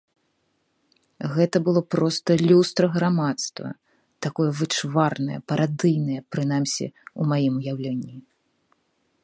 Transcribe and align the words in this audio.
Гэта 1.33 1.57
было 1.67 1.81
проста 1.95 2.37
люстра 2.51 2.85
грамадства, 2.95 3.67
такое 4.27 4.47
вычварнае, 4.61 5.37
парадыйнае, 5.53 6.19
прынамсі, 6.37 6.85
у 7.23 7.29
маім 7.33 7.53
уяўленні. 7.61 8.15